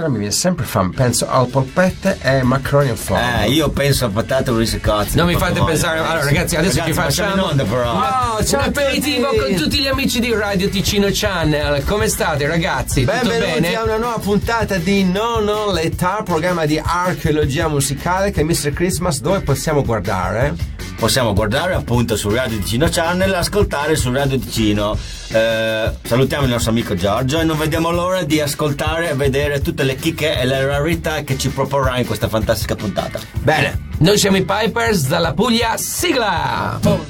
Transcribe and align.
nostra 0.00 0.08
mi 0.08 0.18
viene 0.18 0.32
sempre 0.32 0.64
fame. 0.64 0.92
Penso 0.94 1.28
al 1.28 1.48
polpette 1.48 2.18
e 2.22 2.42
maccheroni 2.42 2.90
al 2.90 2.96
forno. 2.96 3.42
Eh, 3.42 3.50
io 3.50 3.68
penso 3.70 4.06
a 4.06 4.08
patate 4.08 4.50
risi 4.52 4.80
cazzo. 4.80 5.16
Non 5.16 5.26
mi 5.26 5.36
fate 5.36 5.62
pensare. 5.62 5.98
Allora, 5.98 6.24
ragazzi, 6.24 6.56
adesso 6.56 6.78
Ragazzi, 6.78 6.90
che 6.90 6.92
facciamo? 6.92 7.42
facciamo 7.44 7.64
però. 7.64 7.92
Wow, 7.92 8.42
c'è 8.42 8.56
un 8.56 8.62
aperitivo 8.64 9.28
con 9.28 9.54
tutti 9.54 9.78
gli 9.78 9.86
amici 9.86 10.20
di 10.20 10.32
Radio 10.32 10.68
Ticino 10.68 11.08
Channel. 11.10 11.84
Come 11.84 12.08
state, 12.08 12.46
ragazzi? 12.46 13.04
Tutto 13.04 13.12
Benvenuti 13.12 13.60
bene? 13.60 13.76
a 13.76 13.82
una 13.82 13.96
nuova 13.96 14.18
puntata 14.18 14.76
di 14.76 15.04
Non 15.04 15.48
ho 15.48 15.72
l'età, 15.72 16.22
programma 16.24 16.64
di 16.66 16.80
archeologia 16.82 17.68
musicale 17.68 18.30
che 18.30 18.40
è 18.40 18.44
Mr. 18.44 18.72
Christmas 18.72 19.20
dove 19.20 19.40
possiamo 19.40 19.84
guardare. 19.84 20.78
Possiamo 21.00 21.32
guardare 21.32 21.72
appunto 21.72 22.14
su 22.14 22.28
Radio 22.28 22.58
Ticino 22.58 22.86
Channel 22.90 23.32
e 23.32 23.36
ascoltare 23.36 23.96
su 23.96 24.12
Radio 24.12 24.38
Ticino. 24.38 24.94
Eh, 25.28 25.90
salutiamo 26.02 26.44
il 26.44 26.50
nostro 26.50 26.72
amico 26.72 26.94
Giorgio 26.94 27.40
e 27.40 27.44
non 27.44 27.56
vediamo 27.56 27.90
l'ora 27.90 28.22
di 28.22 28.38
ascoltare 28.38 29.08
e 29.08 29.14
vedere 29.14 29.62
tutte 29.62 29.82
le 29.82 29.96
chicche 29.96 30.38
e 30.38 30.44
le 30.44 30.62
rarità 30.66 31.22
che 31.22 31.38
ci 31.38 31.48
proporrà 31.48 31.96
in 31.96 32.04
questa 32.04 32.28
fantastica 32.28 32.74
puntata. 32.74 33.18
Bene. 33.40 33.88
Noi 34.00 34.18
siamo 34.18 34.36
i 34.36 34.44
Pipers 34.44 35.08
dalla 35.08 35.32
Puglia. 35.32 35.78
Sigla! 35.78 36.78
Non 36.82 37.00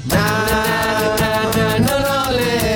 ho 1.89 2.31
l'età, 2.31 2.70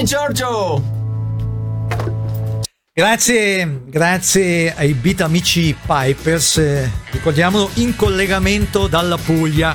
Vai 0.00 0.08
Giorgio! 0.08 0.82
Grazie, 2.94 3.82
grazie 3.84 4.74
ai 4.74 4.94
beat 4.94 5.20
amici 5.20 5.76
Pipers, 5.86 6.56
eh, 6.56 6.90
ricordiamolo 7.10 7.68
in 7.74 7.94
collegamento 7.96 8.86
dalla 8.86 9.18
Puglia 9.18 9.74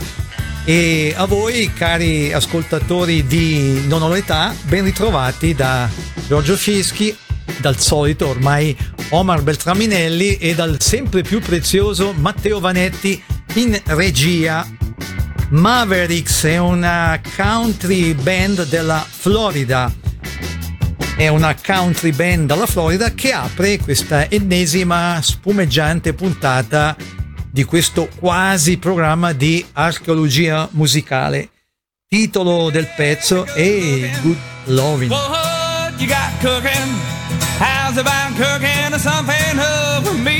e 0.64 1.14
a 1.16 1.26
voi 1.26 1.72
cari 1.74 2.34
ascoltatori 2.34 3.28
di 3.28 3.86
Non 3.86 4.02
ho 4.02 4.10
l'età, 4.10 4.56
ben 4.64 4.86
ritrovati 4.86 5.54
da 5.54 5.88
Giorgio 6.28 6.56
Fischi, 6.56 7.16
dal 7.60 7.80
solito 7.80 8.28
ormai 8.28 8.76
Omar 9.10 9.44
Beltraminelli 9.44 10.38
e 10.38 10.56
dal 10.56 10.82
sempre 10.82 11.22
più 11.22 11.40
prezioso 11.40 12.14
Matteo 12.14 12.60
Vanetti 12.60 13.24
in 13.56 13.80
regia. 13.86 14.68
Mavericks 15.50 16.46
è 16.46 16.58
una 16.58 17.22
country 17.36 18.16
band 18.16 18.68
della 18.68 19.06
Florida 19.08 19.94
è 21.16 21.30
una 21.30 21.56
country 21.56 22.12
band 22.12 22.48
dalla 22.48 22.66
Florida 22.66 23.14
che 23.14 23.32
apre 23.32 23.78
questa 23.80 24.30
ennesima 24.30 25.20
spumeggiante 25.22 26.14
puntata 26.14 26.96
di 27.50 27.64
questo 27.64 28.10
quasi 28.20 28.78
programma 28.78 29.32
di 29.32 29.66
archeologia 29.74 30.68
musicale. 30.72 31.50
Titolo 32.08 32.70
del 32.70 32.90
pezzo 32.98 33.46
è 33.46 34.12
Good 34.22 34.38
Loving. 34.66 35.10
What 35.10 35.94
you 36.00 36.08
got 36.08 36.32
cooking? 36.42 36.94
How's 37.60 37.98
about 37.98 38.36
cooking 38.36 38.98
something 39.00 39.58
over 39.58 40.14
me? 40.14 40.35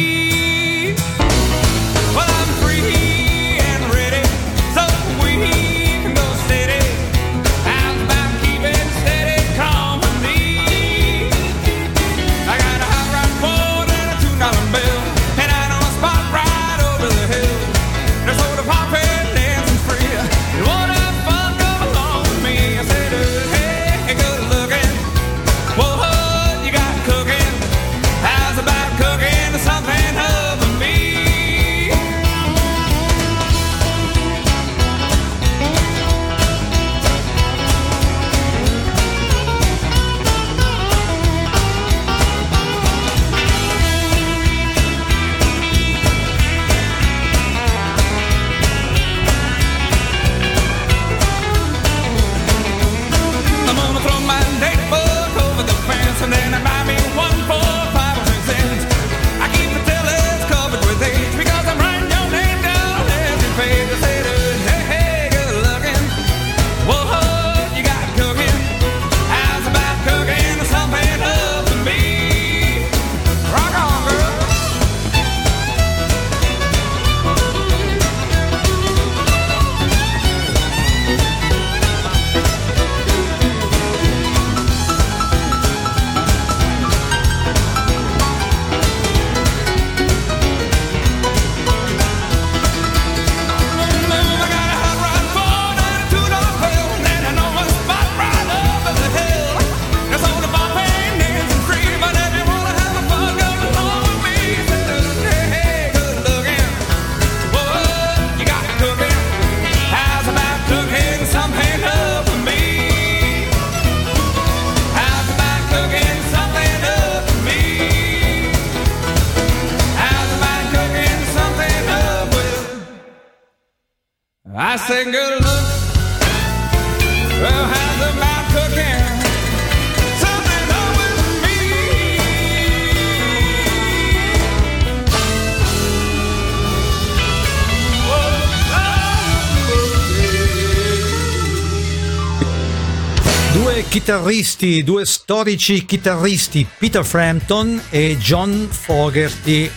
chitarristi, 144.16 144.84
due 144.86 145.06
storici 145.06 145.84
chitarristi, 145.84 146.66
Peter 146.78 147.04
Frampton 147.04 147.82
e 147.90 148.16
John 148.18 148.70
Fogerty. 148.72 149.70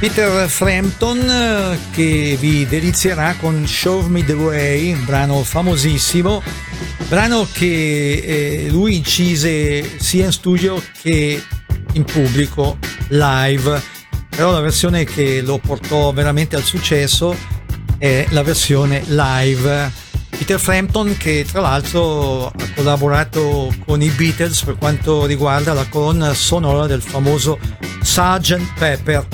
Peter 0.00 0.48
Frampton 0.48 1.30
eh, 1.30 1.78
che 1.92 2.36
vi 2.40 2.66
delizierà 2.66 3.36
con 3.38 3.64
Show 3.64 4.08
Me 4.08 4.24
the 4.24 4.32
Way, 4.32 4.94
un 4.94 5.04
brano 5.04 5.44
famosissimo, 5.44 6.42
brano 7.06 7.46
che 7.52 8.64
eh, 8.66 8.66
lui 8.68 8.96
incise 8.96 9.96
sia 10.00 10.24
in 10.24 10.32
studio 10.32 10.82
che 11.00 11.40
in 11.92 12.02
pubblico 12.02 12.78
live, 13.10 13.80
però 14.28 14.50
la 14.50 14.60
versione 14.60 15.04
che 15.04 15.40
lo 15.40 15.58
portò 15.58 16.12
veramente 16.12 16.56
al 16.56 16.64
successo 16.64 17.36
è 17.96 18.26
la 18.30 18.42
versione 18.42 19.04
live. 19.06 20.04
Peter 20.30 20.58
Frampton 20.58 21.16
che 21.16 21.46
tra 21.50 21.60
l'altro 21.60 22.48
ha 22.48 22.65
collaborato 22.76 23.74
con 23.86 24.02
i 24.02 24.10
Beatles 24.10 24.62
per 24.62 24.76
quanto 24.76 25.24
riguarda 25.24 25.72
la 25.72 25.86
colonna 25.88 26.34
sonora 26.34 26.86
del 26.86 27.00
famoso 27.00 27.58
Sgt. 28.02 28.74
Pepper. 28.78 29.26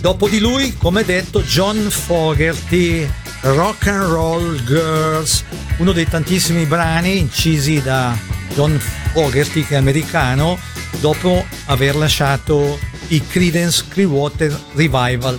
Dopo 0.00 0.28
di 0.28 0.38
lui, 0.38 0.74
come 0.76 1.04
detto, 1.04 1.42
John 1.42 1.76
Fogerty, 1.90 3.06
Rock 3.40 3.88
and 3.88 4.02
Roll 4.04 4.64
Girls, 4.64 5.44
uno 5.78 5.92
dei 5.92 6.08
tantissimi 6.08 6.64
brani 6.66 7.18
incisi 7.18 7.82
da 7.82 8.16
John 8.54 8.78
Fogerty, 9.12 9.64
che 9.64 9.74
è 9.74 9.78
americano, 9.78 10.56
dopo 11.00 11.44
aver 11.66 11.96
lasciato 11.96 12.78
i 13.08 13.26
Credence 13.26 13.84
Clearwater 13.88 14.56
Revival 14.74 15.38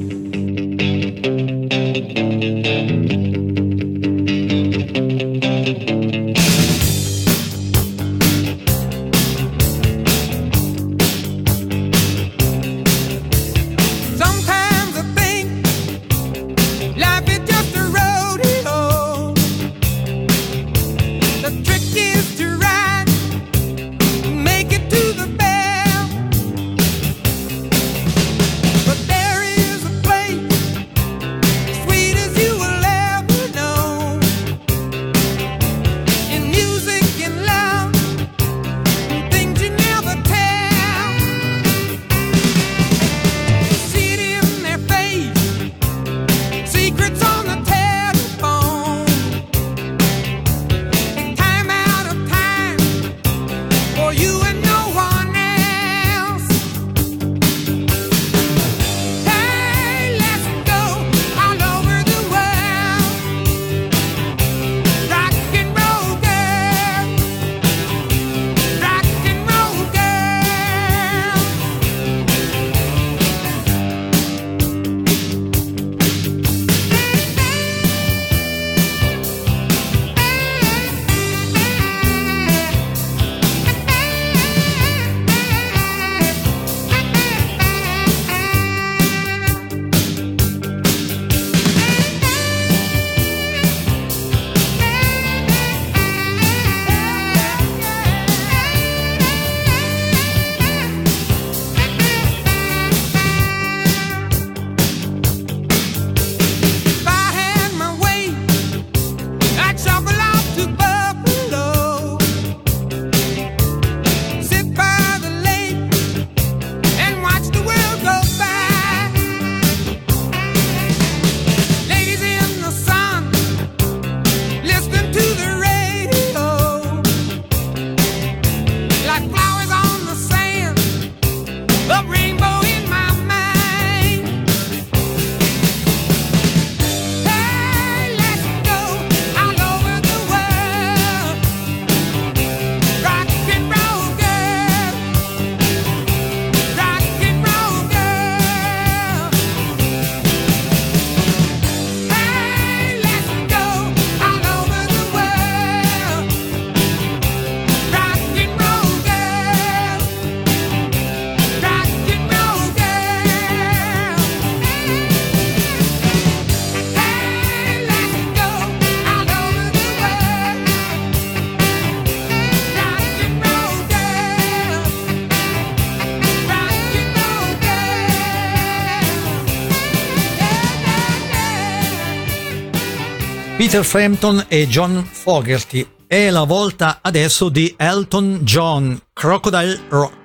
Peter 183.71 183.85
Frampton 183.85 184.45
e 184.49 184.67
John 184.67 185.01
Fogerty. 185.09 185.87
È 186.05 186.29
la 186.29 186.43
volta 186.43 186.99
adesso 187.01 187.47
di 187.47 187.73
Elton 187.77 188.39
John, 188.43 188.99
Crocodile 189.13 189.79
Rock. 189.87 190.20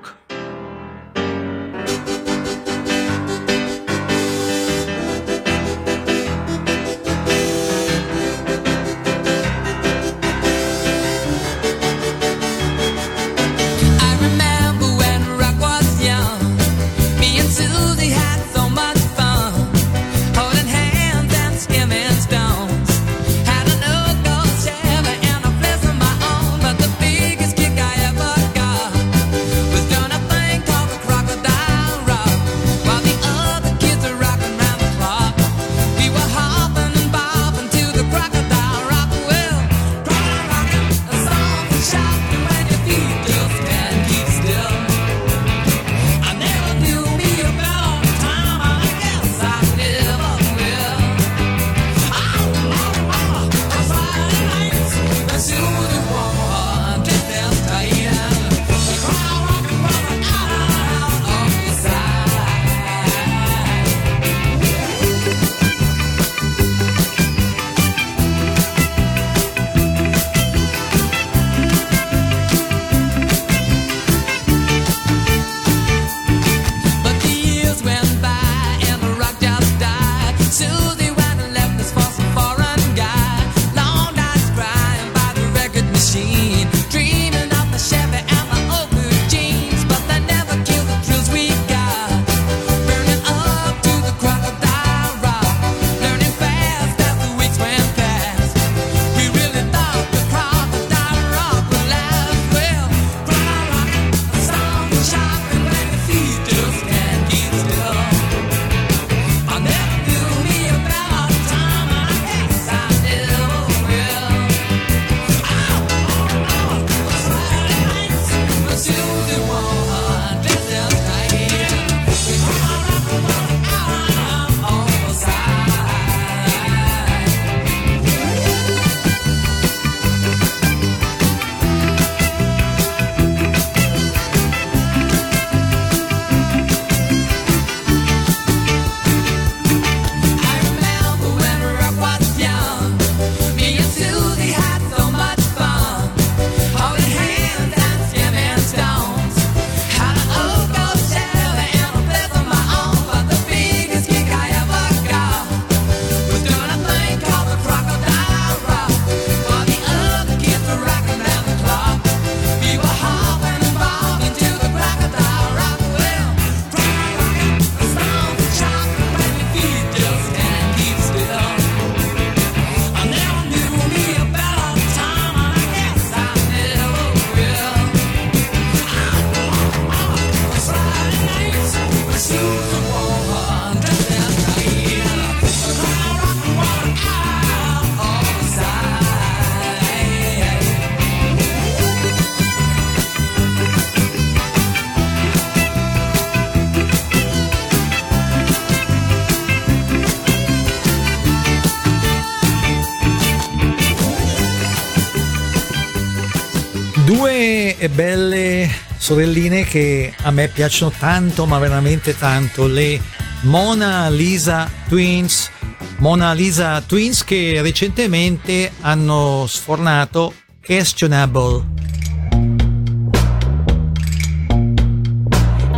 belle 207.97 208.69
sorelline 208.99 209.65
che 209.65 210.13
a 210.23 210.31
me 210.31 210.49
piacciono 210.49 210.93
tanto, 210.97 211.47
ma 211.47 211.59
veramente 211.59 212.17
tanto, 212.17 212.67
le 212.67 213.01
Mona 213.41 214.11
Lisa 214.11 214.71
Twins. 214.87 215.51
Mona 215.97 216.35
Lisa 216.35 216.83
Twins 216.83 217.25
che 217.25 217.59
recentemente 217.63 218.71
hanno 218.83 219.47
sfornato 219.49 220.35
Questionable. 220.63 221.65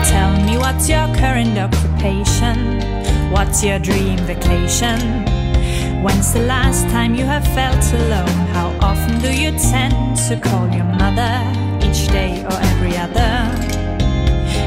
Tell 0.03 0.33
me 0.45 0.57
what's 0.59 0.89
your 0.89 1.09
current 1.15 1.57
occupation? 1.57 2.81
What's 3.31 3.63
your 3.63 3.79
dream 3.79 4.17
vacation? 4.27 5.25
When's 6.03 6.33
the 6.33 6.41
last 6.41 6.89
time 6.89 7.15
you 7.15 7.27
have 7.27 7.47
felt 7.55 7.85
alone? 7.93 8.49
How 8.55 8.73
often 8.81 9.21
do 9.21 9.29
you 9.29 9.53
tend 9.71 10.17
to 10.29 10.37
call 10.41 10.69
your 10.75 10.85
mother? 10.85 11.68
each 11.83 12.09
day 12.09 12.45
or 12.45 12.59
every 12.73 12.97
other. 12.97 13.31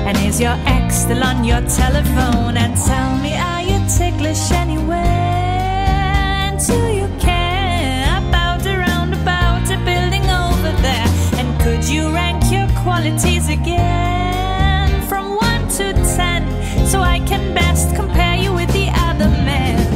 And 0.08 0.18
is 0.18 0.40
your 0.40 0.58
ex 0.66 1.04
still 1.04 1.24
on 1.24 1.44
your 1.44 1.62
telephone, 1.62 2.58
and 2.58 2.76
tell 2.76 3.18
me, 3.18 3.36
are 3.36 3.62
you 3.62 3.80
ticklish 3.98 4.52
anywhere? 4.52 4.98
And 4.98 6.60
do 6.60 6.80
you 7.00 7.08
care 7.20 8.18
about 8.18 8.66
a 8.66 8.78
roundabout, 8.78 9.70
a 9.70 9.78
building 9.86 10.28
over 10.30 10.72
there? 10.82 11.08
And 11.40 11.48
could 11.62 11.84
you 11.88 12.10
rank 12.10 12.44
your 12.52 12.68
qualities 12.84 13.48
again 13.50 15.02
from 15.08 15.36
one 15.36 15.68
to 15.78 15.94
ten, 16.16 16.42
so 16.88 17.02
I 17.02 17.20
can 17.20 17.54
best 17.54 17.96
compare 17.96 18.38
you 18.38 18.54
with 18.54 18.72
the 18.74 18.90
other 19.08 19.30
men? 19.30 19.91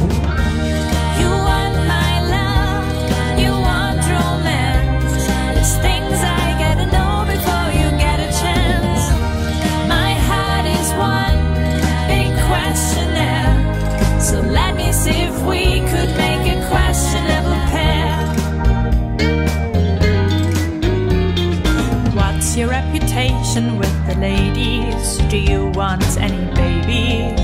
ladies? 24.30 25.18
Do 25.32 25.38
you 25.50 25.60
want 25.80 26.10
any 26.26 26.44
babies? 26.62 27.38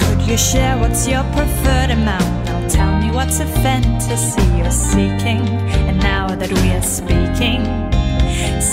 Could 0.00 0.20
you 0.28 0.38
share 0.50 0.74
what's 0.80 1.02
your 1.12 1.24
preferred 1.36 1.90
amount? 1.98 2.32
Now 2.46 2.60
tell 2.76 2.92
me 3.02 3.08
what's 3.16 3.38
a 3.46 3.48
fantasy 3.64 4.46
you're 4.58 4.78
seeking. 4.92 5.44
And 5.88 5.98
now 6.12 6.26
that 6.40 6.52
we 6.60 6.66
are 6.78 6.88
speaking, 6.98 7.60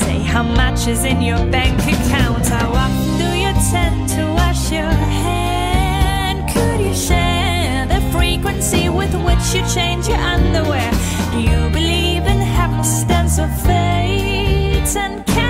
say 0.01 0.17
how 0.33 0.43
much 0.61 0.79
is 0.93 1.01
in 1.11 1.19
your 1.29 1.43
bank 1.55 1.77
account? 1.95 2.45
How 2.57 2.69
often 2.83 3.07
do 3.23 3.29
you 3.43 3.51
tend 3.73 3.99
to 4.15 4.23
wash 4.39 4.63
your 4.79 4.95
hand? 5.25 6.37
Could 6.53 6.79
you 6.87 6.95
share 7.09 7.85
the 7.93 8.01
frequency 8.15 8.83
with 8.99 9.13
which 9.27 9.45
you 9.55 9.63
change 9.77 10.03
your 10.11 10.23
underwear? 10.35 10.91
Do 11.33 11.39
you 11.51 11.61
believe 11.79 12.23
in 12.33 12.39
happenstance 12.59 13.33
or 13.43 13.51
fate? 13.65 14.91
And 15.03 15.25
can 15.33 15.44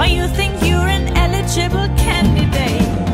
why 0.00 0.06
you 0.06 0.26
think 0.28 0.54
you're 0.62 0.88
an 0.88 1.14
eligible 1.14 1.86
candidate? 1.98 3.09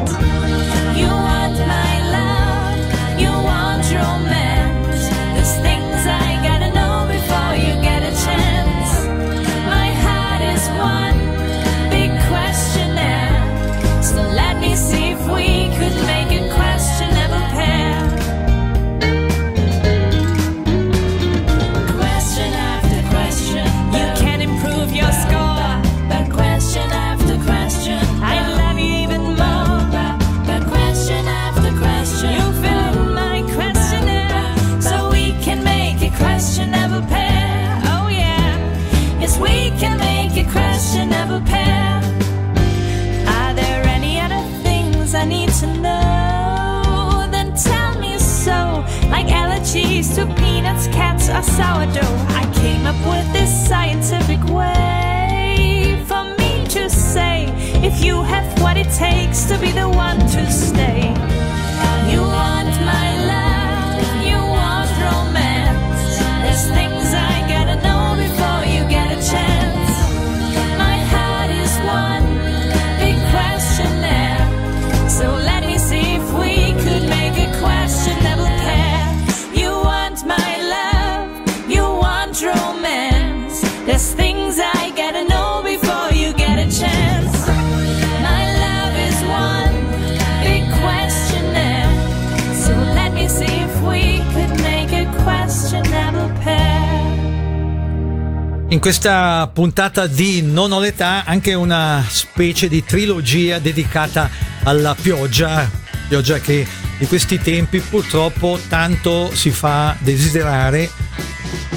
Questa 98.86 99.50
puntata 99.52 100.06
di 100.06 100.42
Non 100.42 100.70
ho 100.70 100.78
l'età 100.78 101.24
anche 101.24 101.54
una 101.54 102.04
specie 102.08 102.68
di 102.68 102.84
trilogia 102.84 103.58
dedicata 103.58 104.30
alla 104.62 104.94
pioggia, 104.94 105.68
pioggia 106.06 106.38
che 106.38 106.64
di 106.96 107.06
questi 107.06 107.40
tempi 107.40 107.80
purtroppo 107.80 108.60
tanto 108.68 109.34
si 109.34 109.50
fa 109.50 109.96
desiderare, 109.98 110.88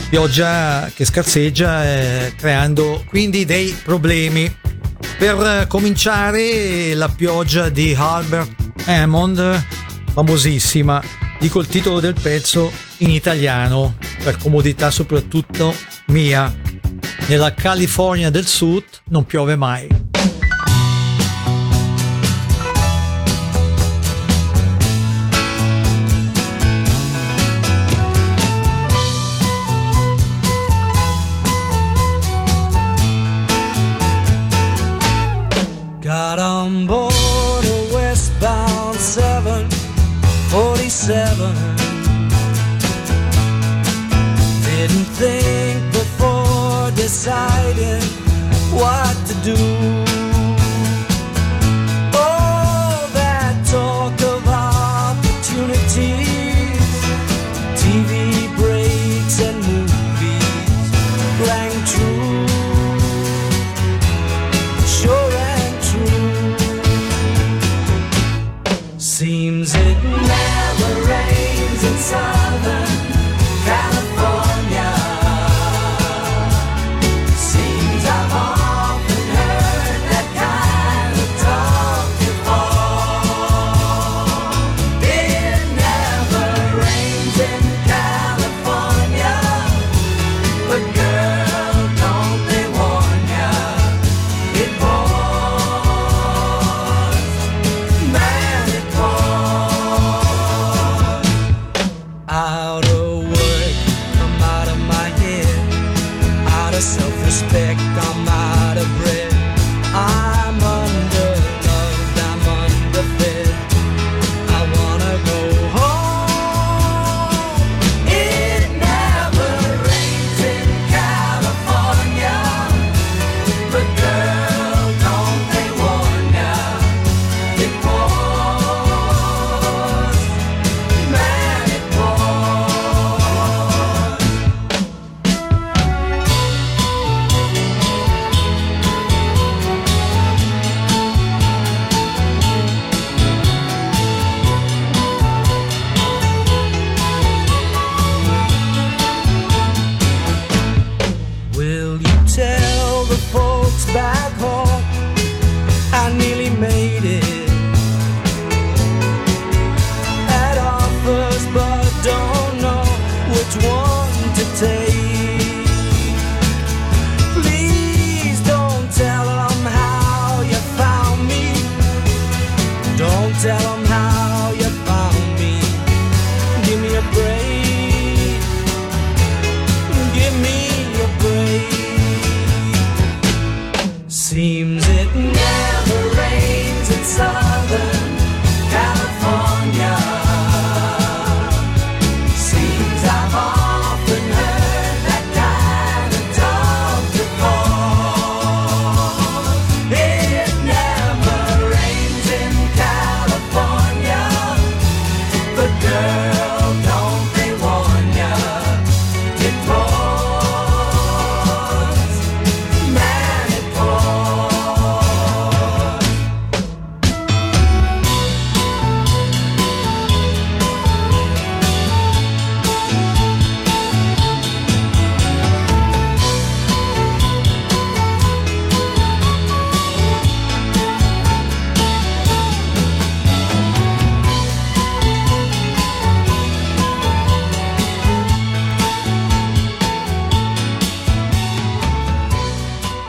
pioggia 0.07 0.91
che 0.93 1.03
scarseggia 1.03 1.83
eh, 1.83 2.33
creando 2.37 3.03
quindi 3.07 3.43
dei 3.43 3.75
problemi. 3.83 4.55
Per 5.17 5.65
cominciare 5.67 6.93
la 6.93 7.09
pioggia 7.09 7.69
di 7.69 7.95
Albert 7.97 8.51
Hammond, 8.85 9.65
famosissima, 10.13 11.01
dico 11.39 11.59
il 11.59 11.67
titolo 11.67 11.99
del 11.99 12.13
pezzo 12.13 12.71
in 12.97 13.09
italiano, 13.09 13.97
per 14.23 14.37
comodità 14.37 14.91
soprattutto 14.91 15.73
mia. 16.09 16.67
Nella 17.29 17.53
California 17.53 18.31
del 18.31 18.47
Sud 18.47 18.83
non 19.09 19.23
piove 19.23 19.55
mai. 19.55 19.98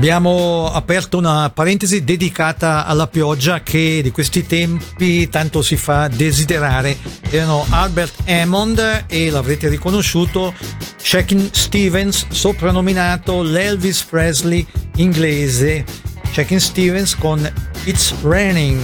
Abbiamo 0.00 0.72
aperto 0.72 1.18
una 1.18 1.50
parentesi 1.50 2.02
dedicata 2.04 2.86
alla 2.86 3.06
pioggia 3.06 3.60
che 3.62 4.00
di 4.02 4.10
questi 4.10 4.46
tempi 4.46 5.28
tanto 5.28 5.60
si 5.60 5.76
fa 5.76 6.08
desiderare. 6.08 6.96
Erano 7.28 7.66
Albert 7.68 8.22
Hammond 8.26 9.04
e 9.06 9.28
l'avrete 9.28 9.68
riconosciuto, 9.68 10.54
Shakin 10.96 11.50
Stevens, 11.52 12.28
soprannominato 12.30 13.42
l'Elvis 13.42 14.02
Presley 14.04 14.66
inglese. 14.96 15.84
Shakin 16.32 16.60
Stevens 16.60 17.14
con 17.14 17.52
It's 17.84 18.14
Raining. 18.22 18.80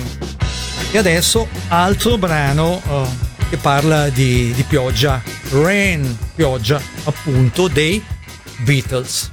E 0.91 0.99
adesso 0.99 1.49
altro 1.69 2.19
brano 2.19 2.83
eh, 2.87 3.07
che 3.49 3.57
parla 3.57 4.11
di, 4.11 4.53
di 4.53 4.63
pioggia, 4.65 5.23
Rain, 5.49 6.15
pioggia 6.35 6.79
appunto 7.05 7.69
dei 7.69 8.05
Beatles. 8.59 9.33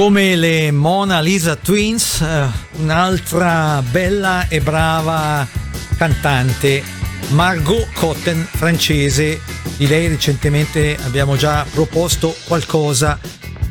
come 0.00 0.34
le 0.34 0.70
Mona 0.70 1.20
Lisa 1.20 1.56
Twins, 1.56 2.22
eh, 2.22 2.46
un'altra 2.78 3.82
bella 3.90 4.48
e 4.48 4.62
brava 4.62 5.46
cantante, 5.98 6.82
Margot 7.32 7.86
Cotton, 7.92 8.48
francese. 8.50 9.38
Di 9.76 9.86
lei 9.86 10.08
recentemente 10.08 10.96
abbiamo 11.04 11.36
già 11.36 11.66
proposto 11.70 12.34
qualcosa. 12.46 13.20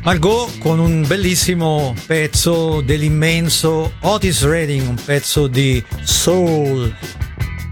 Margot 0.04 0.56
con 0.58 0.78
un 0.78 1.04
bellissimo 1.04 1.96
pezzo 2.06 2.80
dell'immenso 2.80 3.94
Otis 3.98 4.44
Redding, 4.44 4.86
un 4.86 5.02
pezzo 5.04 5.48
di 5.48 5.84
soul. 6.04 6.94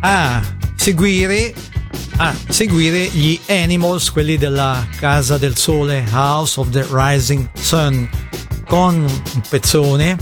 A 0.01 0.43
seguire, 0.75 1.55
a 2.17 2.35
seguire 2.49 3.07
gli 3.07 3.39
Animals, 3.47 4.11
quelli 4.11 4.37
della 4.37 4.85
Casa 4.99 5.39
del 5.39 5.57
Sole, 5.57 6.05
House 6.11 6.59
of 6.59 6.71
the 6.71 6.85
Rising 6.91 7.49
Sun 7.55 8.27
con 8.69 8.95
un 8.97 9.43
pezzone 9.49 10.17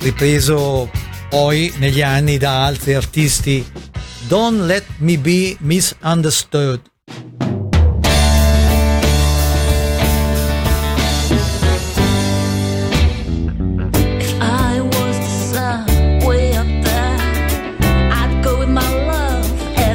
ripreso 0.00 0.90
poi 1.30 1.72
negli 1.78 2.02
anni 2.02 2.36
da 2.38 2.64
altri 2.64 2.94
artisti, 2.94 3.64
Don't 4.26 4.60
Let 4.62 4.84
Me 4.98 5.16
Be 5.16 5.56
Misunderstood. 5.60 6.80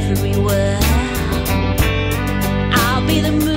everywhere. 0.10 0.80
I'll 2.72 3.06
be 3.06 3.20
the 3.22 3.49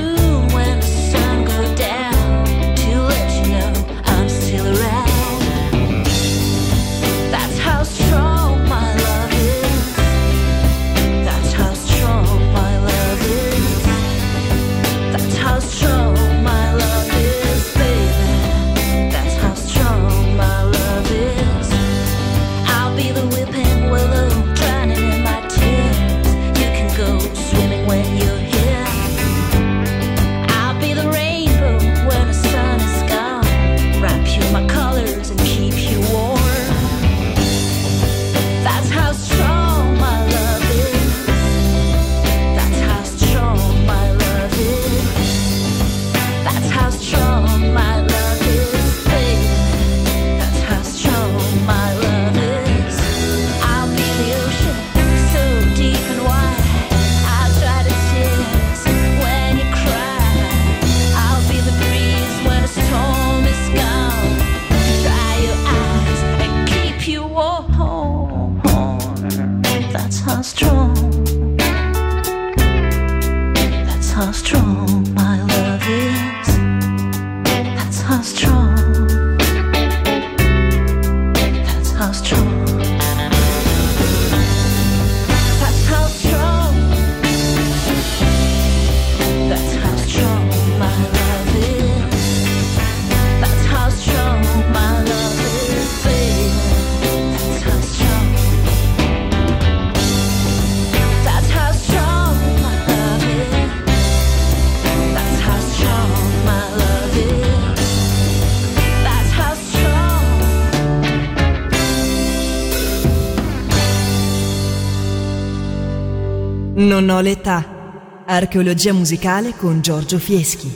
Non 116.83 117.09
ho 117.11 117.21
l'età. 117.21 118.25
Archeologia 118.27 118.93
musicale 118.93 119.55
con 119.55 119.81
Giorgio 119.81 120.19
Fieschi. 120.19 120.69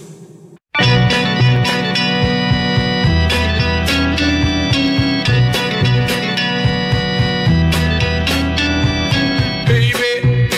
Baby, 9.66 10.48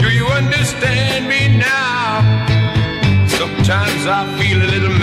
do 0.00 0.10
you 0.10 0.26
understand 0.26 1.26
me 1.26 1.48
now? 1.56 2.20
Sometimes 3.26 4.06
I 4.06 4.26
feel 4.36 4.60
a 4.60 4.66
little 4.66 4.98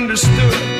understood. 0.00 0.79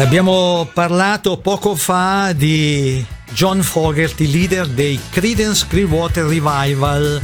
Abbiamo 0.00 0.66
parlato 0.72 1.36
poco 1.36 1.76
fa 1.76 2.32
di 2.32 3.04
John 3.32 3.60
Fogerty, 3.60 4.30
leader 4.30 4.66
dei 4.66 4.98
Creedence 5.10 5.66
Clearwater 5.68 6.24
Revival, 6.24 7.20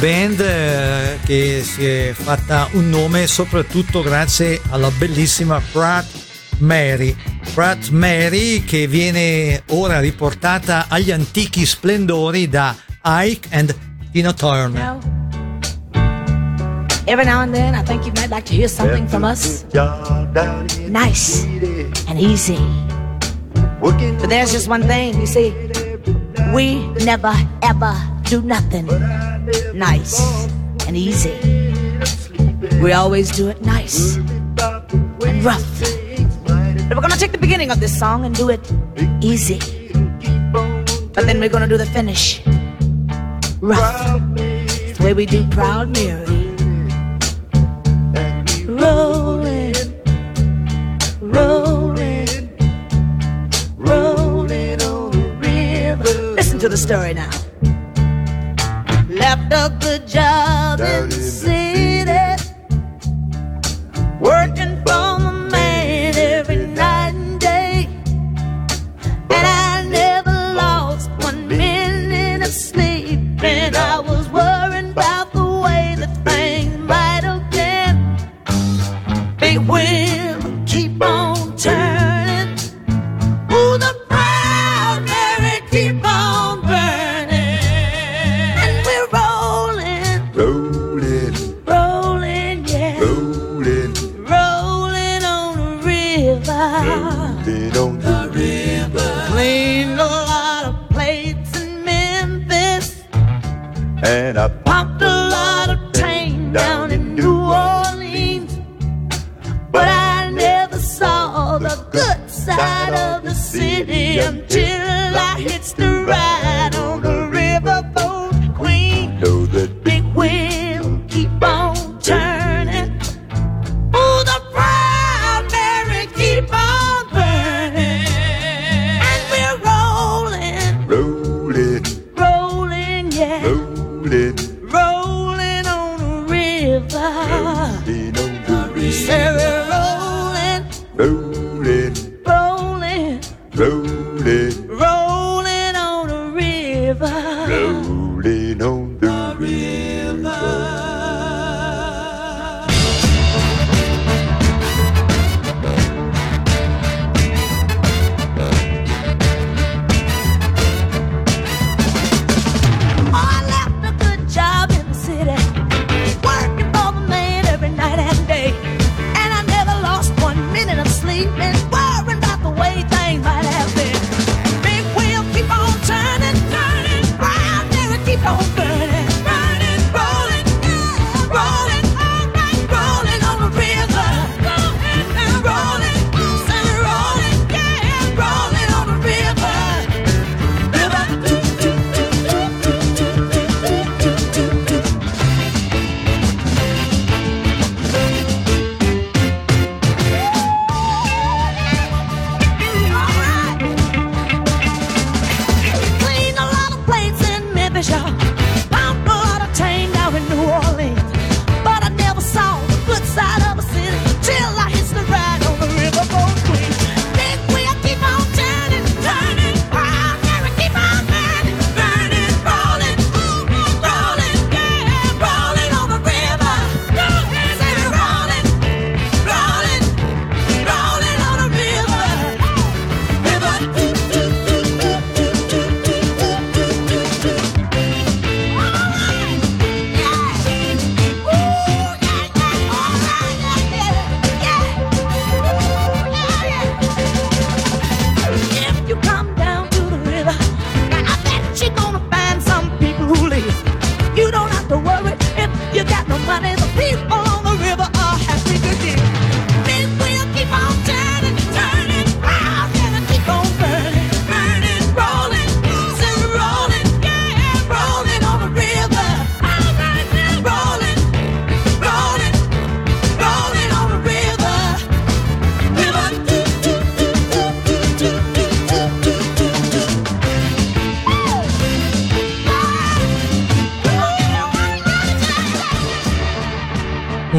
band 0.00 0.40
eh, 0.40 1.18
che 1.26 1.62
si 1.62 1.84
è 1.84 2.12
fatta 2.14 2.68
un 2.72 2.88
nome 2.88 3.26
soprattutto 3.26 4.02
grazie 4.02 4.62
alla 4.70 4.90
bellissima 4.96 5.60
Pratt 5.70 6.06
Mary. 6.58 7.14
Pratt 7.52 7.88
Mary 7.90 8.64
che 8.64 8.86
viene 8.86 9.62
ora 9.68 10.00
riportata 10.00 10.86
agli 10.88 11.10
antichi 11.10 11.66
splendori 11.66 12.48
da 12.48 12.74
Ike 13.04 13.48
and 13.52 13.76
Tina 14.10 14.32
Turner. 14.32 14.98
Every 17.04 17.24
now 17.24 17.40
and 17.40 17.52
then, 17.54 17.74
I 17.74 17.84
think 17.84 18.04
you 18.04 18.12
might 18.16 18.30
like 18.30 18.46
to 18.46 18.54
hear 18.54 18.68
something 18.68 19.06
from 19.06 19.22
us. 19.22 19.64
Nice 20.88 21.75
easy. 22.18 22.58
But 23.80 24.30
there's 24.30 24.50
just 24.52 24.66
one 24.68 24.82
thing, 24.82 25.20
you 25.20 25.26
see. 25.26 25.54
We 26.52 26.86
never 27.04 27.32
ever 27.62 27.94
do 28.24 28.42
nothing 28.42 28.86
nice 29.72 30.18
and 30.86 30.96
easy. 30.96 31.38
We 32.82 32.92
always 32.92 33.30
do 33.30 33.48
it 33.48 33.62
nice 33.62 34.16
and 34.16 35.44
rough. 35.44 35.80
But 36.88 36.96
we're 36.96 37.02
gonna 37.02 37.16
take 37.16 37.32
the 37.32 37.38
beginning 37.38 37.70
of 37.70 37.78
this 37.78 37.96
song 37.96 38.24
and 38.24 38.34
do 38.34 38.48
it 38.50 38.60
easy. 39.20 39.60
But 41.14 41.26
then 41.26 41.38
we're 41.38 41.48
gonna 41.48 41.68
do 41.68 41.76
the 41.78 41.86
finish 41.86 42.42
rough. 43.60 44.20
It's 44.36 44.98
the 44.98 45.04
way 45.04 45.14
we 45.14 45.26
do 45.26 45.46
Proud 45.50 45.90
Mary. 45.94 46.26
Rolling, 48.66 49.45
to 56.66 56.70
the 56.70 56.76
story 56.76 57.14
now. 57.14 57.30
Left 59.08 59.52
a 59.52 59.72
good 59.80 60.08
job 60.08 60.65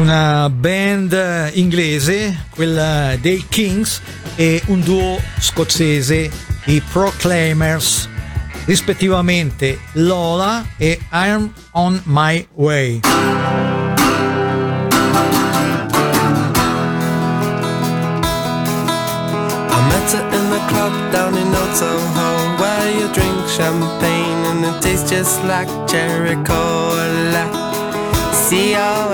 una 0.08 0.48
band 0.48 1.50
inglese, 1.52 2.46
quella 2.54 3.14
dei 3.20 3.44
Kings, 3.46 4.00
e 4.36 4.62
un 4.68 4.80
duo 4.80 5.20
scozzese, 5.38 6.30
i 6.64 6.80
Proclaimers, 6.80 8.08
rispettivamente 8.64 9.78
Lola 9.92 10.64
e 10.78 10.98
I'm 11.12 11.52
on 11.72 12.00
My 12.04 12.46
Way. 12.54 13.00
champagne 23.56 24.44
and 24.46 24.64
it 24.64 24.80
tastes 24.82 25.10
just 25.10 25.42
like 25.44 25.68
cherry 25.88 26.36
cola. 26.44 27.57
see 28.48 28.72
how 28.72 29.12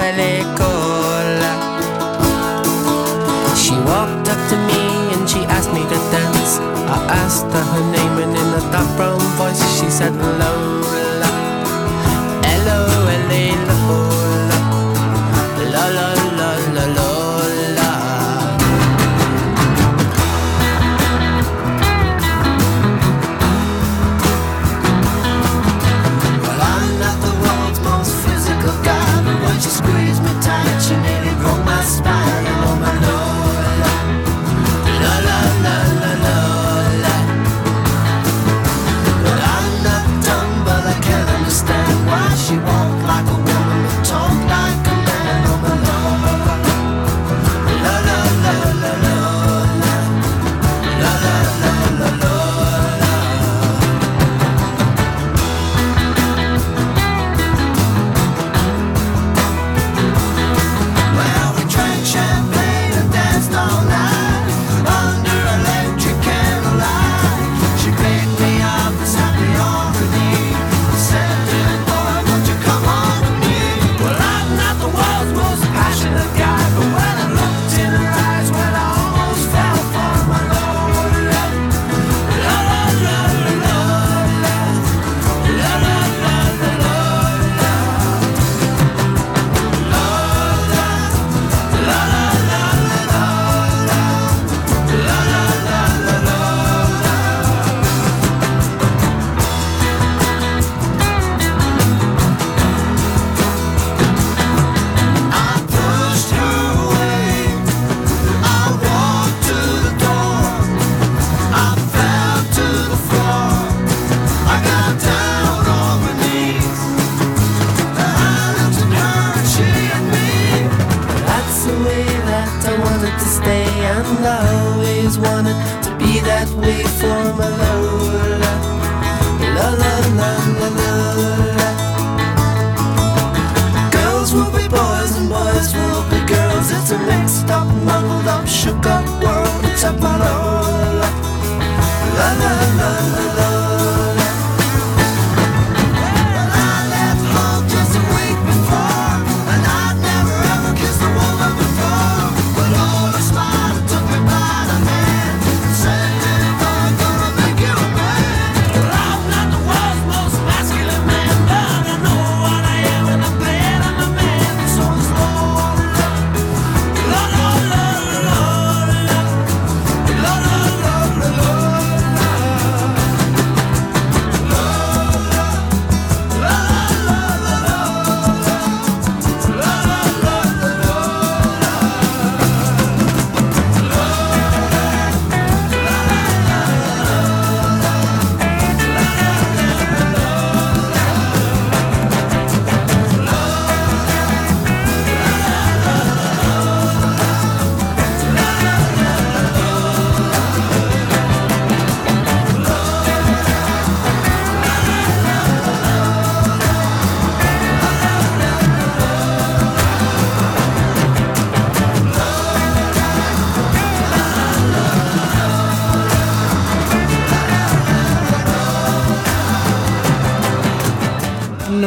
She 3.57 3.75
walked 3.81 4.29
up 4.29 4.41
to 4.51 4.57
me 4.69 4.83
and 5.15 5.29
she 5.29 5.41
asked 5.57 5.73
me 5.73 5.83
to 5.83 5.99
dance. 6.15 6.59
I 6.87 6.99
asked 7.23 7.47
her 7.47 7.65
her 7.73 7.85
name 7.91 8.17
and 8.23 8.37
in 8.37 8.49
a 8.61 8.63
dark 8.71 8.89
brown 8.97 9.19
voice 9.39 9.63
she 9.81 9.91
said 9.91 10.15
Lola. 10.15 11.31
L-O-L-A 12.45 13.45
Lola 13.67 14.24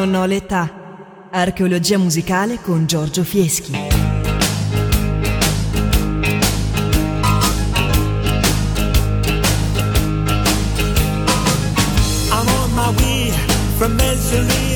non 0.07 0.21
ho 0.21 0.25
l'età. 0.25 1.27
Archeologia 1.31 1.97
musicale 1.97 2.59
con 2.61 2.85
Giorgio 2.85 3.23
Fieschi. 3.23 4.05
from 13.77 13.95
misery 13.95 14.66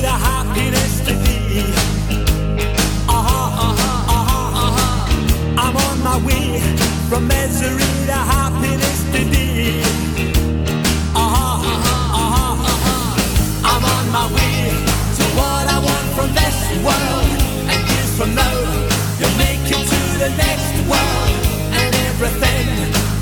next 20.44 20.76
one 20.88 21.34
and 21.80 21.92
everything 22.10 22.68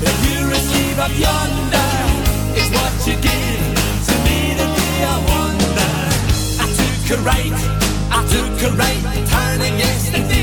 that 0.03 0.15
you 0.25 0.37
receive 0.55 0.97
up 1.05 1.13
yonder 1.25 1.91
is 2.59 2.69
what 2.77 2.93
you 3.07 3.15
give 3.29 3.63
to 4.07 4.13
me 4.27 4.39
the 4.59 4.67
day 4.77 4.97
I 5.13 5.17
wonder. 5.31 5.93
I 6.63 6.67
took 6.79 7.03
a 7.15 7.21
right, 7.31 7.59
I 8.17 8.19
took 8.33 8.55
a 8.67 8.71
right 8.83 9.03
turning 9.33 9.75
yesterday. 9.85 10.40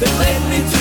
They 0.00 0.06
led 0.06 0.48
me 0.48 0.70
to 0.70 0.77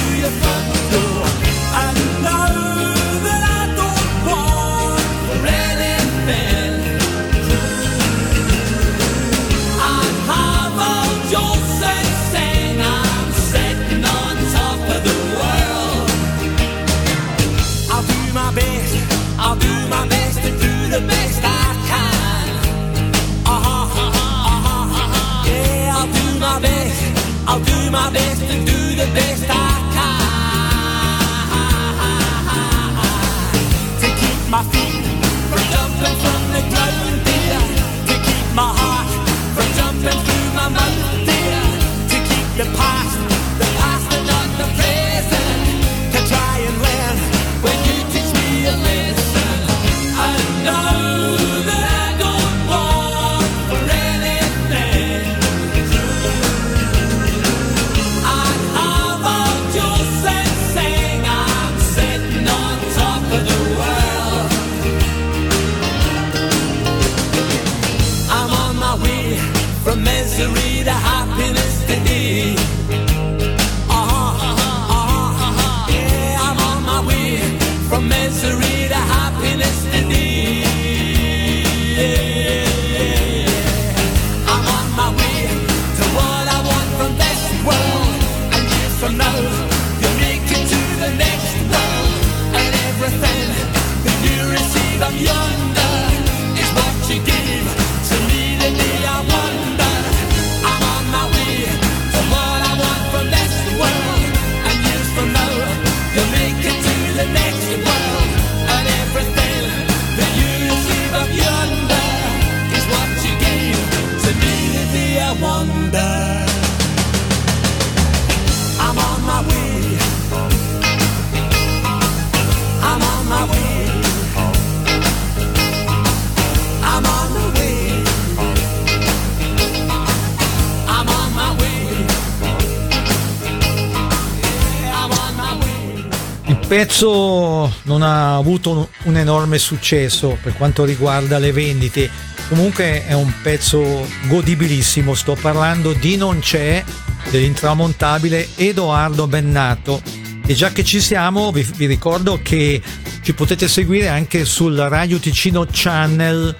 pezzo 136.77 137.73
non 137.85 138.03
ha 138.03 138.35
avuto 138.35 138.91
un, 139.05 139.17
enorme 139.17 139.57
successo 139.57 140.37
per 140.43 140.53
quanto 140.53 140.85
riguarda 140.85 141.39
le 141.39 141.51
vendite, 141.51 142.07
comunque 142.49 143.03
è 143.07 143.13
un 143.13 143.33
pezzo 143.41 144.05
godibilissimo, 144.27 145.15
sto 145.15 145.35
parlando 145.41 145.93
di 145.93 146.17
Non 146.17 146.37
c'è 146.37 146.83
dell'intramontabile 147.31 148.49
Edoardo 148.53 149.25
Bennato. 149.25 150.03
E 150.45 150.53
già 150.53 150.71
che 150.71 150.83
ci 150.83 151.01
siamo 151.01 151.51
vi, 151.51 151.63
vi 151.63 151.87
ricordo 151.87 152.41
che 152.43 152.79
ci 153.23 153.33
potete 153.33 153.67
seguire 153.67 154.09
anche 154.09 154.45
sul 154.45 154.75
Radio 154.75 155.17
Ticino 155.17 155.65
Channel. 155.67 156.55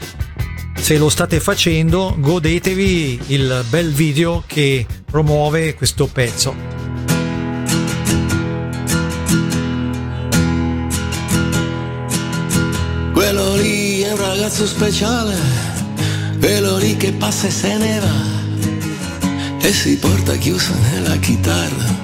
Se 0.74 0.98
lo 0.98 1.10
state 1.10 1.40
facendo 1.40 2.16
godetevi 2.18 3.20
il 3.28 3.64
bel 3.70 3.92
video 3.92 4.44
che 4.48 4.84
promuove 5.06 5.76
questo 5.76 6.08
pezzo. 6.08 6.67
Lì 13.62 14.02
è 14.02 14.12
un 14.12 14.18
ragazzo 14.18 14.66
speciale, 14.66 15.36
quello 16.40 16.78
lì 16.78 16.96
che 16.98 17.12
passa 17.14 17.48
e 17.48 17.52
se 17.52 17.78
ne 17.78 18.00
va 18.00 19.66
e 19.66 19.74
si 19.74 19.98
porta 19.98 20.36
chiusa 20.36 20.74
nella 20.92 21.18
chitarra 21.18 21.96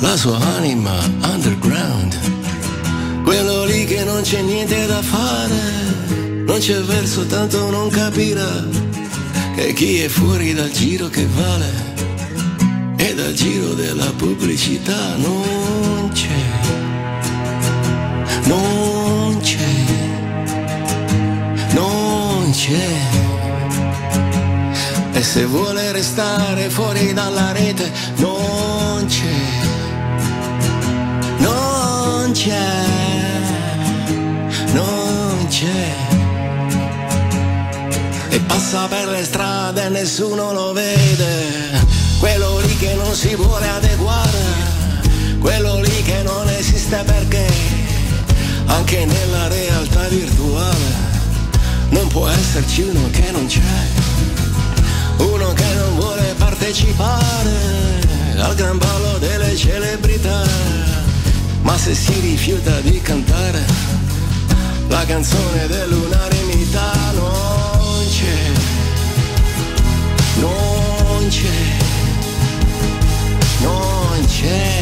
la 0.00 0.16
sua 0.16 0.38
anima 0.56 0.94
underground. 1.22 2.18
Quello 3.22 3.64
lì 3.64 3.84
che 3.84 4.02
non 4.04 4.22
c'è 4.22 4.40
niente 4.40 4.86
da 4.86 5.02
fare, 5.02 5.60
non 6.44 6.58
c'è 6.58 6.80
verso 6.80 7.26
tanto 7.26 7.70
non 7.70 7.88
capirà 7.90 8.66
che 9.54 9.72
chi 9.72 10.00
è 10.00 10.08
fuori 10.08 10.54
dal 10.54 10.70
giro 10.70 11.08
che 11.08 11.26
vale 11.26 11.70
e 12.96 13.14
dal 13.14 13.32
giro 13.34 13.74
della 13.74 14.10
pubblicità 14.16 15.16
non 15.16 16.10
c'è, 16.12 16.89
c'è. 22.52 22.98
E 25.12 25.22
se 25.22 25.44
vuole 25.46 25.92
restare 25.92 26.70
fuori 26.70 27.12
dalla 27.12 27.52
rete, 27.52 27.90
non 28.16 29.06
c'è. 29.06 29.38
Non 31.38 32.32
c'è. 32.32 32.68
Non 34.72 35.46
c'è. 35.48 35.94
E 38.30 38.40
passa 38.40 38.86
per 38.86 39.08
le 39.08 39.24
strade 39.24 39.84
e 39.84 39.88
nessuno 39.88 40.52
lo 40.52 40.72
vede. 40.72 41.78
Quello 42.18 42.58
lì 42.60 42.76
che 42.76 42.94
non 42.94 43.14
si 43.14 43.34
vuole 43.34 43.68
adeguare. 43.68 44.38
Quello 45.38 45.80
lì 45.80 46.02
che 46.02 46.22
non 46.22 46.48
esiste 46.48 47.02
perché 47.04 47.46
anche 48.66 49.04
nella 49.04 49.48
realtà 49.48 50.08
virtuale 50.08 51.19
non 51.90 52.08
può 52.08 52.28
esserci 52.28 52.82
uno 52.82 53.08
che 53.10 53.30
non 53.30 53.46
c'è, 53.46 53.60
uno 55.18 55.52
che 55.52 55.74
non 55.74 55.96
vuole 55.96 56.34
partecipare 56.36 57.50
al 58.38 58.54
gran 58.54 58.78
ballo 58.78 59.18
delle 59.18 59.56
celebrità, 59.56 60.42
ma 61.62 61.76
se 61.76 61.94
si 61.94 62.18
rifiuta 62.20 62.80
di 62.80 63.00
cantare 63.00 63.64
la 64.88 65.04
canzone 65.04 65.66
dell'unanimità 65.66 66.92
non 67.14 68.04
c'è, 68.08 68.52
non 70.40 71.28
c'è, 71.28 71.76
non 73.60 74.26
c'è. 74.26 74.78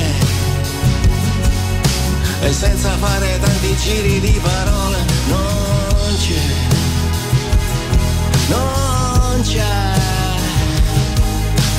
E 2.41 2.53
senza 2.53 2.91
fare 2.99 3.39
tanti 3.41 3.77
giri 3.77 4.21
di 4.21 4.41
parole 4.43 5.05
non 5.29 6.17
c'è 6.19 6.68
non 8.49 9.41
c'è, 9.43 9.93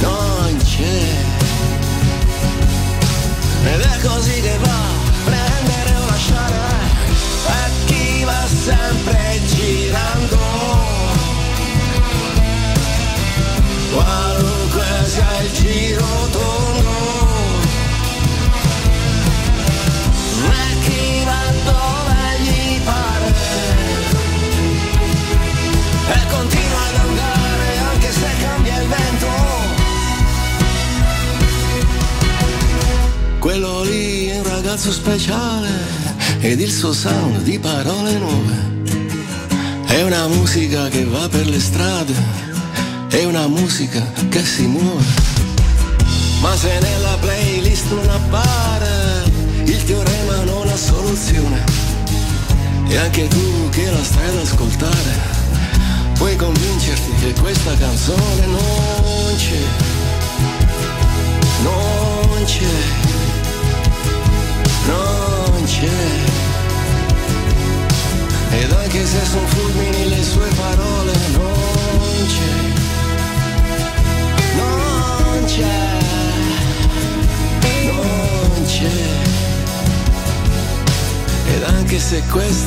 non 0.02 0.58
c'è. 0.64 1.28
Ed 3.66 3.82
è 3.82 4.00
così 4.02 4.42
che 4.42 4.58
va, 4.62 4.80
prendere 5.26 5.96
o 5.96 6.06
lasciare, 6.06 6.56
e 7.48 7.86
chi 7.86 8.24
va 8.24 8.48
sempre 8.48 9.40
girando. 9.46 10.38
Qualunque 13.94 14.86
sia 15.06 15.42
il 15.42 15.52
giro 15.54 16.06
tondo. 16.32 16.79
Quello 33.60 33.84
lì 33.84 34.32
un 34.32 34.44
ragazzo 34.44 34.90
speciale 34.90 35.68
ed 36.40 36.62
il 36.62 36.72
suo 36.72 36.94
sound 36.94 37.42
di 37.42 37.60
parole 37.60 38.14
nuove. 38.14 38.54
È 39.86 40.02
una 40.02 40.28
musica 40.28 40.88
che 40.88 41.04
va 41.04 41.28
per 41.28 41.46
le 41.46 41.60
strade, 41.60 42.14
è 43.10 43.26
una 43.26 43.48
musica 43.48 44.02
che 44.30 44.46
si 44.46 44.66
muove. 44.66 45.04
Ma 46.40 46.56
se 46.56 46.80
nella 46.80 47.18
playlist 47.20 47.90
non 47.90 48.10
appare, 48.10 49.30
il 49.66 49.84
teorema 49.84 50.44
non 50.46 50.70
ha 50.70 50.78
soluzione. 50.78 51.62
E 52.88 52.96
anche 52.96 53.28
tu 53.28 53.68
che 53.72 53.92
la 53.92 54.04
stai 54.06 54.30
ad 54.30 54.38
ascoltare, 54.38 55.20
puoi 56.14 56.38
convincerti 56.38 57.12
che 57.20 57.34
questa 57.42 57.76
canzone 57.76 58.46
non 58.46 59.36
c'è, 59.36 59.62
non 61.62 62.44
c'è, 62.46 63.19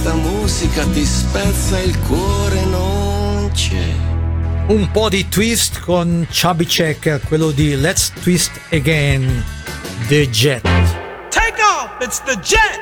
questa 0.02 0.14
musica 0.14 0.84
ti 0.86 1.04
spezza 1.04 1.78
il 1.78 1.96
cuore 2.00 2.64
non 2.64 3.48
c'è. 3.54 3.94
Un 4.66 4.90
po' 4.90 5.08
di 5.08 5.28
twist 5.28 5.78
con 5.78 6.26
Chubby 6.28 6.64
Checker, 6.64 7.20
quello 7.20 7.52
di 7.52 7.76
Let's 7.76 8.12
Twist 8.20 8.50
Again, 8.72 9.44
The 10.08 10.28
Jet. 10.28 10.62
Take 11.30 11.60
off, 11.62 12.00
it's 12.00 12.20
the 12.24 12.36
jet. 12.40 12.81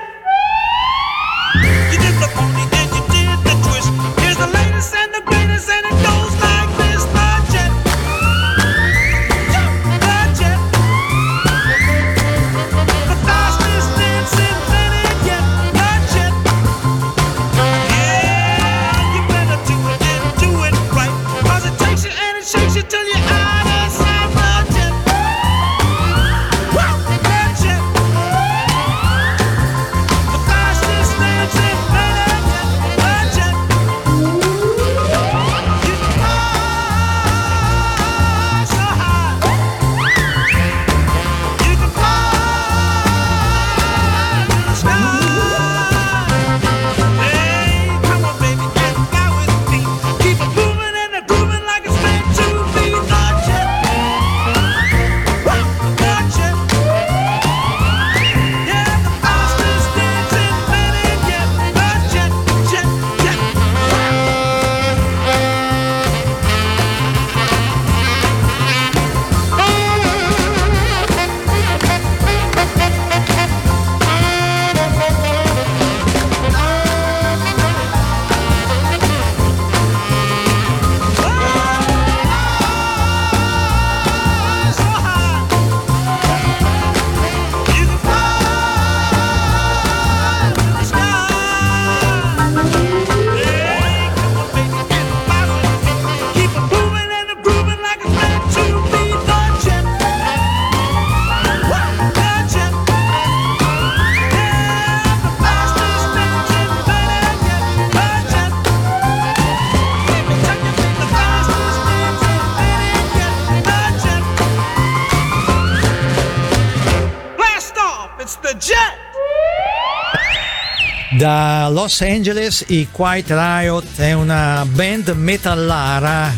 Los 121.90 122.02
Angeles 122.02 122.64
i 122.68 122.86
Quiet 122.88 123.28
Riot 123.30 123.84
è 123.96 124.12
una 124.12 124.64
band 124.64 125.08
metallara 125.08 126.32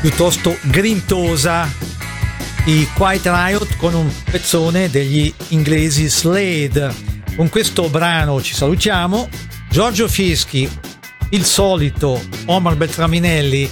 piuttosto 0.00 0.56
grintosa. 0.62 1.70
I 2.64 2.88
Quiet 2.94 3.26
Riot 3.26 3.76
con 3.76 3.92
un 3.92 4.10
pezzone 4.24 4.88
degli 4.88 5.30
inglesi 5.48 6.08
Slade. 6.08 6.94
Con 7.36 7.50
questo 7.50 7.90
brano 7.90 8.40
ci 8.40 8.54
salutiamo. 8.54 9.28
Giorgio 9.68 10.08
Fieschi, 10.08 10.66
il 11.32 11.44
solito 11.44 12.18
Omar 12.46 12.74
Beltraminelli 12.76 13.70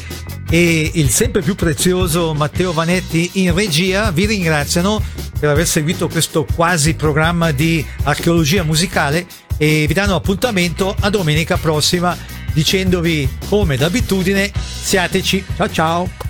e 0.50 0.90
il 0.92 1.08
sempre 1.08 1.40
più 1.40 1.54
prezioso 1.54 2.34
Matteo 2.34 2.74
Vanetti 2.74 3.30
in 3.34 3.54
regia 3.54 4.10
vi 4.10 4.26
ringraziano 4.26 5.02
per 5.40 5.48
aver 5.48 5.66
seguito 5.66 6.06
questo 6.08 6.44
quasi 6.44 6.92
programma 6.92 7.50
di 7.50 7.82
archeologia 8.02 8.62
musicale 8.62 9.26
e 9.56 9.86
vi 9.86 9.94
danno 9.94 10.14
appuntamento 10.14 10.94
a 11.00 11.10
domenica 11.10 11.56
prossima 11.56 12.16
dicendovi 12.52 13.28
come 13.48 13.76
d'abitudine 13.76 14.50
siateci. 14.54 15.44
Ciao 15.56 15.70
ciao 15.70 16.25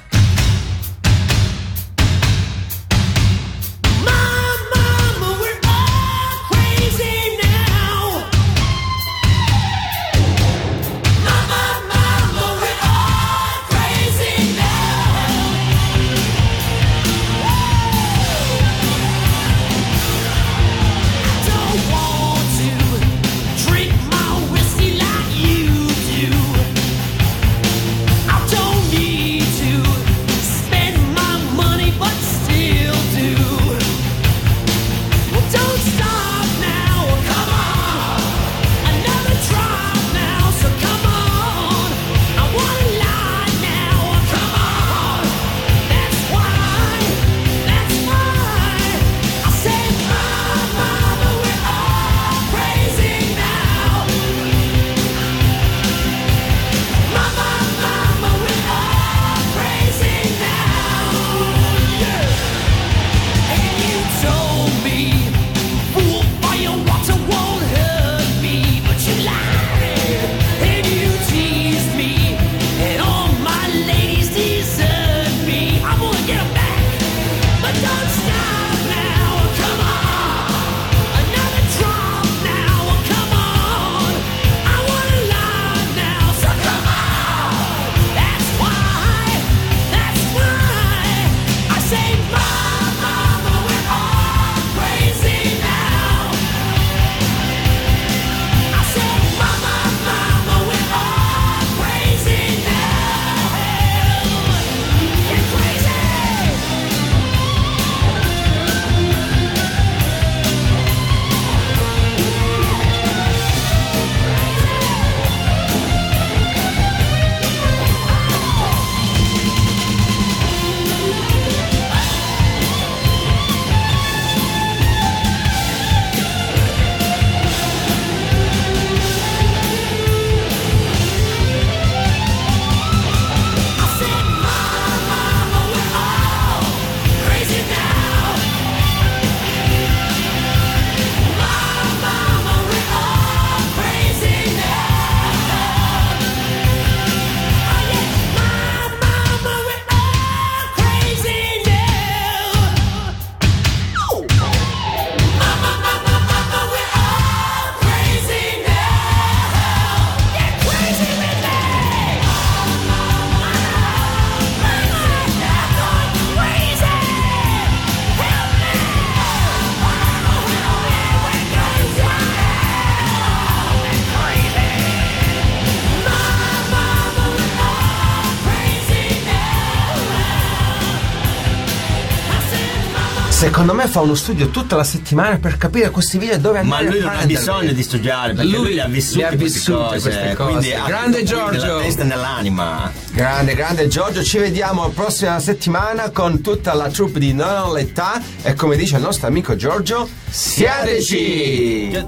Secondo 183.56 183.72
me 183.72 183.88
fa 183.88 184.00
uno 184.00 184.14
studio 184.14 184.50
tutta 184.50 184.76
la 184.76 184.84
settimana 184.84 185.38
per 185.38 185.56
capire 185.56 185.88
questi 185.88 186.18
video 186.18 186.36
dove 186.36 186.60
Ma 186.62 186.76
andare 186.76 186.94
lui 186.94 187.06
a 187.06 187.10
non 187.10 187.20
ha 187.22 187.24
bisogno 187.24 187.72
di 187.72 187.82
studiare 187.82 188.34
perché 188.34 188.50
lui, 188.54 188.74
le 188.74 188.82
ha 188.82 188.86
vissute, 188.86 189.16
le 189.20 189.24
ha 189.24 189.28
queste 189.28 189.46
vissute 189.46 189.78
cose, 189.78 190.00
queste 190.00 190.34
cose. 190.34 190.50
quindi 190.50 190.74
Grande 190.86 191.24
Giorgio. 191.24 191.64
nella 191.64 191.80
testa 191.80 192.04
nell'anima. 192.04 192.92
Grande, 193.12 193.54
grande 193.54 193.88
Giorgio, 193.88 194.22
ci 194.22 194.36
vediamo 194.36 194.82
la 194.82 194.90
prossima 194.90 195.40
settimana 195.40 196.10
con 196.10 196.42
tutta 196.42 196.74
la 196.74 196.90
troupe 196.90 197.18
di 197.18 197.32
Non 197.32 197.62
ho 197.62 197.72
l'età 197.72 198.20
e 198.42 198.52
come 198.52 198.76
dice 198.76 198.96
il 198.96 199.02
nostro 199.02 199.26
amico 199.26 199.56
Giorgio, 199.56 200.06
siateci! 200.28 202.04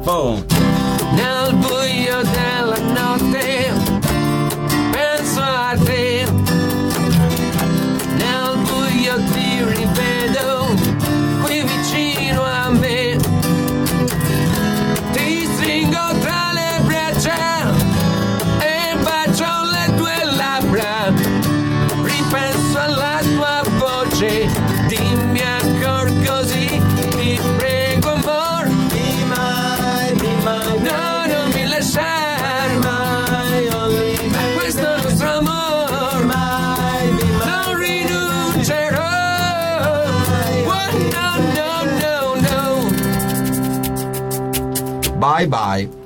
Buio 0.00 0.44
della 1.14 1.52
Bye 45.22 45.46
bye! 45.46 46.01